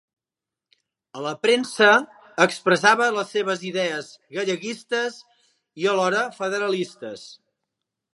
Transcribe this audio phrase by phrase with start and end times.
[1.17, 1.89] A la premsa
[2.45, 5.19] expressava les seves idees galleguistes
[5.83, 7.27] i alhora federalistes.